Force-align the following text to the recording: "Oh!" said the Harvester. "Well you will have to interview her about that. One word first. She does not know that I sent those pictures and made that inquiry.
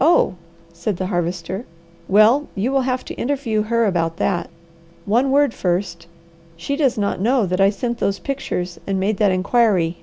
"Oh!" 0.00 0.34
said 0.72 0.96
the 0.96 1.06
Harvester. 1.06 1.64
"Well 2.08 2.48
you 2.56 2.72
will 2.72 2.80
have 2.80 3.04
to 3.04 3.14
interview 3.14 3.62
her 3.62 3.84
about 3.84 4.16
that. 4.16 4.50
One 5.06 5.30
word 5.30 5.54
first. 5.54 6.08
She 6.56 6.74
does 6.74 6.98
not 6.98 7.20
know 7.20 7.46
that 7.46 7.60
I 7.60 7.70
sent 7.70 7.98
those 7.98 8.18
pictures 8.18 8.80
and 8.88 8.98
made 8.98 9.18
that 9.18 9.30
inquiry. 9.30 9.98